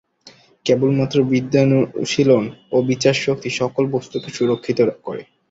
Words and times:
কেবলমাত্র 0.65 1.17
বিদ্যানুশীলন 1.31 2.43
ও 2.71 2.87
বিচারশক্তি 2.89 3.49
সকল 3.59 3.83
বস্তুকে 3.95 4.29
সুরক্ষিত 4.37 4.79
করে। 4.99 5.21